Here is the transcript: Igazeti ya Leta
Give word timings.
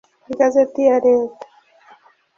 Igazeti 0.31 0.81
ya 0.89 0.95
Leta 1.05 1.45